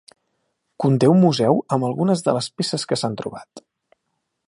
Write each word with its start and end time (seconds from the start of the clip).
Conté 0.83 1.09
un 1.11 1.21
museu 1.25 1.61
amb 1.77 1.87
algunes 1.89 2.27
de 2.29 2.35
les 2.39 2.51
peces 2.61 2.91
que 2.93 3.01
s'han 3.03 3.19
trobat. 3.23 3.67